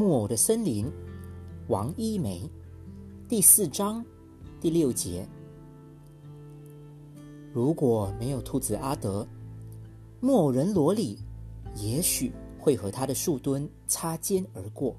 [0.00, 0.86] 木偶的森林》
[1.68, 2.48] 王一梅
[3.28, 4.02] 第四章
[4.58, 5.28] 第六节。
[7.52, 9.28] 如果没有兔子阿德，
[10.18, 11.18] 木偶人罗里
[11.76, 14.96] 也许会和他的树墩擦肩而过。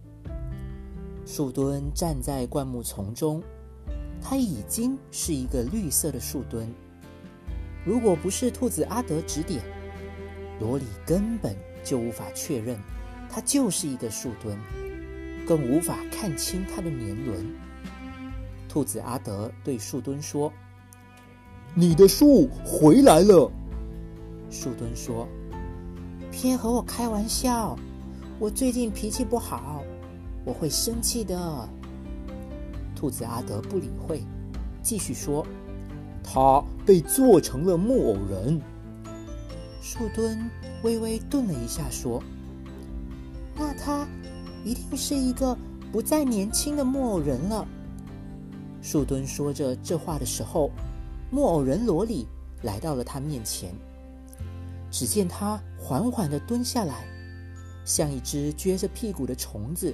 [1.25, 3.41] 树墩站在灌木丛中，
[4.21, 6.71] 它已经是一个绿色的树墩。
[7.83, 9.63] 如果不是兔子阿德指点，
[10.59, 12.79] 罗里根本就无法确认
[13.27, 14.55] 它就是一个树墩，
[15.47, 17.45] 更无法看清它的年轮。
[18.67, 20.51] 兔子阿德对树墩说
[21.75, 23.51] ：“你的树回来了。”
[24.49, 25.27] 树墩说
[26.31, 27.77] ：“别和我开玩笑，
[28.39, 29.83] 我最近脾气不好。”
[30.43, 31.69] 我会生气的。
[32.95, 34.23] 兔子阿德不理会，
[34.81, 35.45] 继续说
[36.23, 38.59] ：“他被做成了木偶人。”
[39.81, 40.49] 树墩
[40.83, 42.23] 微微顿了一下，说
[43.55, 44.07] ：“那他
[44.63, 45.57] 一定是一个
[45.91, 47.67] 不再年轻的木偶人了。”
[48.81, 50.71] 树墩说着这话的时候，
[51.31, 52.27] 木偶人罗里
[52.63, 53.73] 来到了他面前。
[54.89, 57.07] 只见他缓缓的蹲下来，
[57.85, 59.93] 像一只撅着屁股的虫子。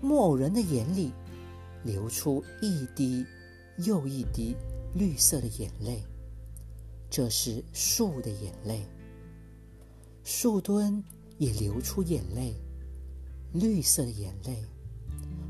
[0.00, 1.12] 木偶人的眼里
[1.84, 3.24] 流出一滴
[3.78, 4.56] 又一滴
[4.94, 6.02] 绿色的眼泪，
[7.10, 8.86] 这是树的眼泪。
[10.24, 11.02] 树墩
[11.36, 12.54] 也流出眼泪，
[13.52, 14.64] 绿色的眼泪，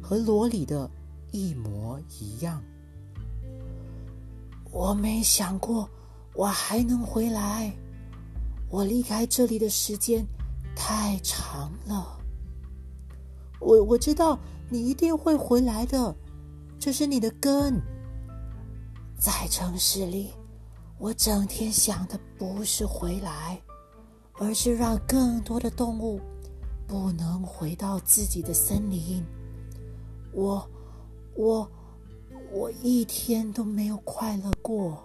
[0.03, 0.91] 和罗里的
[1.31, 2.63] 一模一样。
[4.71, 5.89] 我没想过
[6.35, 7.73] 我还能回来，
[8.71, 10.27] 我离开这里的时间
[10.75, 12.19] 太长了。
[13.61, 16.17] 我我知道你一定会回来的，
[16.79, 17.81] 这是你的根。
[19.19, 20.33] 在城市里，
[20.99, 23.63] 我整天想的不是回来，
[24.33, 26.21] 而是让更多的动物
[26.93, 29.25] 不能回到自己的森林。
[30.35, 30.69] 我
[31.35, 31.67] 我
[32.53, 35.03] 我一天都没有快乐过。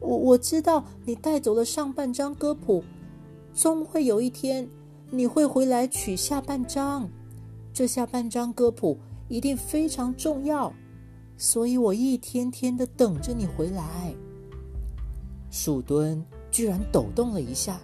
[0.00, 2.82] 我我知道你带走了上半张歌谱，
[3.54, 4.66] 终会有一天。
[5.10, 7.06] 你会回来取下半张，
[7.70, 8.96] 这下半张歌谱
[9.28, 10.72] 一定非常重要，
[11.36, 14.14] 所以我一天天的等着你回来。
[15.50, 17.78] 树墩居然抖动了一下，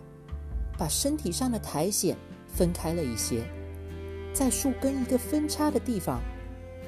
[0.78, 2.16] 把身体上的苔藓
[2.46, 3.44] 分开了一些，
[4.32, 6.20] 在树根一个分叉的地方，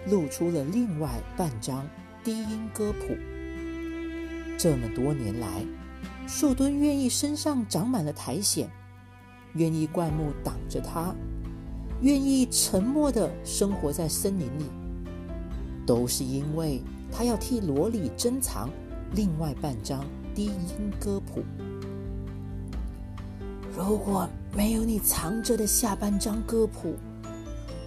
[0.06, 1.88] 露出了另外半张
[2.22, 3.16] 低音歌谱。
[4.58, 5.64] 这么多年来，
[6.26, 8.68] 树墩愿意身上长满了苔藓。
[9.54, 11.14] 愿意灌木挡着它，
[12.02, 14.64] 愿意沉默的生活在森林里，
[15.86, 18.68] 都是因为他要替罗里珍藏
[19.14, 20.04] 另外半张
[20.34, 21.42] 低音歌谱。
[23.78, 26.96] 如果没有你藏着的下半张歌谱，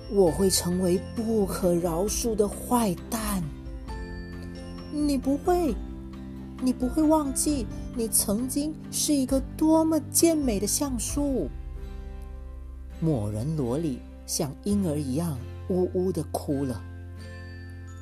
[0.10, 3.44] 我会成为不可饶恕的坏蛋。
[4.90, 5.76] 你不会，
[6.62, 7.68] 你不会忘记。
[7.94, 11.50] 你曾经是一个多么健美的橡树。
[13.02, 15.38] 某人罗里像婴儿一样
[15.68, 16.82] 呜呜的哭了，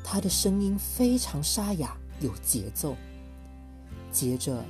[0.04, 2.96] 她的声音非常沙哑有节奏。
[4.12, 4.64] 接着，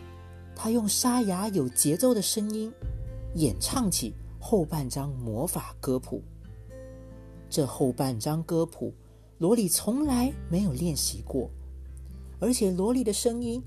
[0.56, 2.72] 她用沙哑有节奏的声音
[3.36, 6.22] 演唱起后半张魔法歌谱。
[7.50, 8.94] 这后半张歌谱，
[9.38, 11.50] 罗里从来没有练习过，
[12.40, 13.62] 而且罗里的声音。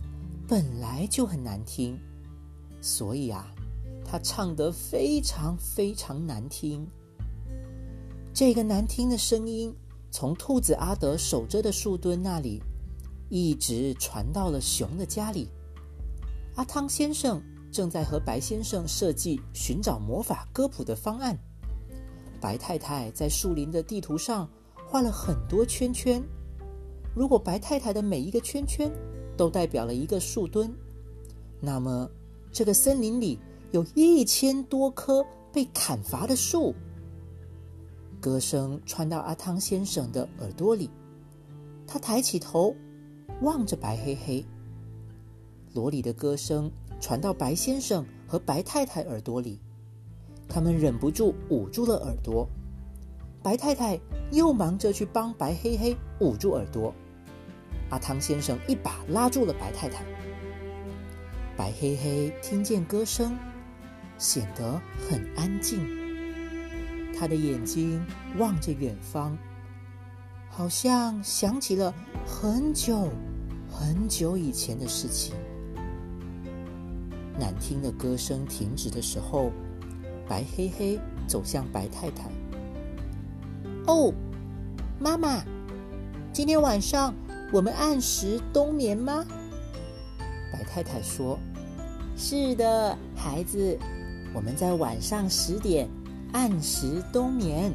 [0.48, 1.98] 本来就很难听，
[2.80, 3.54] 所以啊，
[4.04, 6.86] 他唱得非常非常难听。
[8.34, 9.74] 这个难听的声音
[10.10, 12.60] 从兔子阿德守着的树墩那里，
[13.30, 15.48] 一直传到了熊的家里。
[16.56, 17.40] 阿汤先生
[17.72, 21.36] 正在和白先生设计寻找魔法歌谱的方案。
[22.40, 24.48] 白太太在树林的地图上
[24.86, 26.22] 画了很多圈圈。
[27.14, 28.92] 如果白太太的每一个圈圈，
[29.36, 30.72] 都代表了一个树墩，
[31.60, 32.08] 那么
[32.52, 33.38] 这个森林里
[33.70, 36.74] 有一千多棵被砍伐的树。
[38.20, 40.90] 歌声传到阿汤先生的耳朵里，
[41.86, 42.74] 他抬起头
[43.40, 44.44] 望着白黑黑。
[45.74, 46.70] 罗里的歌声
[47.02, 49.58] 传到白先生和白太太耳朵里，
[50.48, 52.48] 他们忍不住捂住了耳朵。
[53.42, 53.98] 白太太
[54.30, 56.94] 又忙着去帮白黑黑捂住耳朵。
[57.90, 60.04] 阿汤先生一把拉住了白太太。
[61.56, 63.36] 白黑黑听见歌声，
[64.16, 65.84] 显得很安静。
[67.18, 68.00] 他的眼睛
[68.38, 69.36] 望着远方，
[70.48, 71.92] 好像想起了
[72.24, 73.08] 很久
[73.68, 75.34] 很久以前的事情。
[77.42, 79.50] 难听的歌声停止的时候，
[80.28, 82.30] 白黑黑走向白太太，
[83.88, 84.14] 哦，
[85.00, 85.42] 妈妈，
[86.32, 87.12] 今天晚上
[87.52, 89.26] 我们按时冬眠吗？
[90.52, 91.36] 白太太说
[92.16, 93.76] ：“是的，孩子，
[94.32, 95.88] 我们在晚上十点
[96.32, 97.72] 按时冬眠。”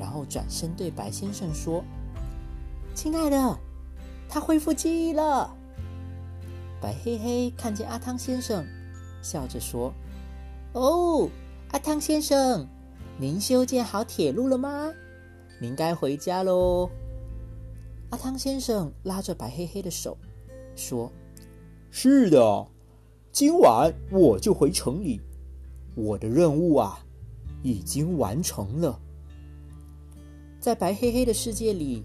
[0.00, 1.84] 然后转身对白先生说
[2.96, 3.58] ：“亲爱的，
[4.30, 5.54] 他恢复记忆了。”
[6.80, 8.64] 白黑黑看见阿汤先生，
[9.22, 9.92] 笑着说
[10.72, 11.28] ：“哦，
[11.72, 12.66] 阿汤先生。”
[13.18, 14.92] 您修建好铁路了吗？
[15.58, 16.90] 您该回家喽。
[18.10, 20.18] 阿汤先生拉着白黑黑的手，
[20.74, 21.10] 说
[21.90, 22.66] ：“是的，
[23.32, 25.18] 今晚我就回城里。
[25.94, 27.00] 我的任务啊，
[27.62, 29.00] 已经完成了。”
[30.60, 32.04] 在白黑黑的世界里，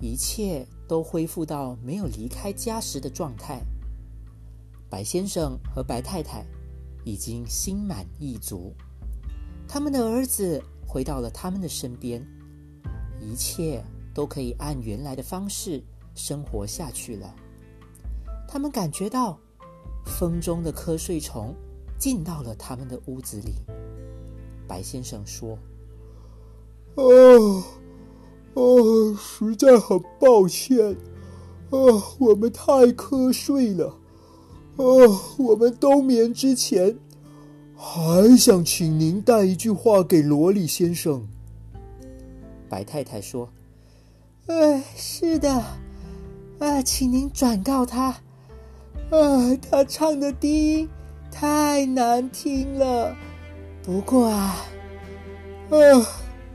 [0.00, 3.60] 一切都恢复到没有离开家时的状态。
[4.94, 6.46] 白先生和白太太
[7.02, 8.72] 已经心满意足。
[9.66, 12.24] 他们的儿子回到了他们的身边，
[13.20, 15.82] 一切都可以按原来的方式
[16.14, 17.34] 生活下去了。
[18.46, 19.36] 他们感觉到
[20.06, 21.52] 风中的瞌睡虫
[21.98, 23.54] 进到了他们的屋子里。
[24.68, 25.58] 白先生说
[26.94, 27.64] ：“哦，
[28.54, 31.78] 哦，实在很抱歉，啊，
[32.20, 33.98] 我们太瞌睡了，
[34.76, 36.96] 哦，我们冬眠之前。”
[37.76, 41.26] 还想请您带一句话给罗里先生。
[42.68, 43.48] 白太太说
[44.46, 45.52] ：“哎，是的，
[46.60, 48.06] 啊，请您转告他，
[49.10, 50.88] 啊，他唱的低音
[51.30, 53.14] 太难听了。
[53.82, 54.64] 不过啊，
[55.70, 55.76] 啊，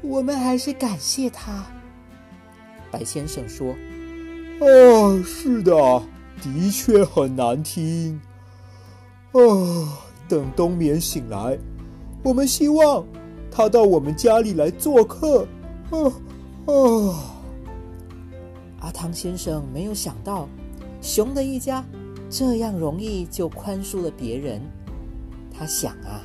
[0.02, 1.64] 我们还是感谢他。”
[2.90, 3.76] 白先生说
[4.62, 5.74] ：“啊，是的，
[6.42, 8.20] 的确很难听。
[9.32, 11.58] 啊。”等冬眠醒来，
[12.22, 13.04] 我们希望
[13.50, 15.48] 他到我们家里来做客。
[15.90, 15.98] 啊
[16.68, 16.76] 啊！
[18.82, 20.48] 阿汤先生没有想到，
[21.02, 21.84] 熊的一家
[22.30, 24.62] 这样容易就宽恕了别人。
[25.52, 26.22] 他想啊，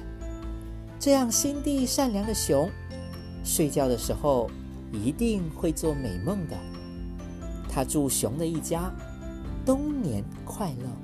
[1.00, 2.68] 这样心地善良的熊，
[3.42, 4.50] 睡觉的时候
[4.92, 6.54] 一定会做美梦的。
[7.70, 8.92] 他住熊的一家
[9.64, 11.03] 冬年快乐。